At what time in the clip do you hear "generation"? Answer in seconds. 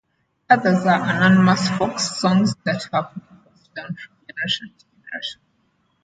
4.31-4.73, 5.05-5.41